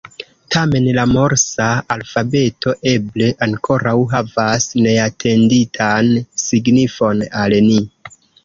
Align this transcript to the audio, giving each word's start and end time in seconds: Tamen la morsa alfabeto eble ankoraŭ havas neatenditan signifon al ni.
Tamen 0.53 0.85
la 0.99 1.03
morsa 1.11 1.67
alfabeto 1.95 2.73
eble 2.93 3.29
ankoraŭ 3.47 3.95
havas 4.15 4.67
neatenditan 4.87 6.13
signifon 6.49 7.27
al 7.45 7.59
ni. 7.71 7.81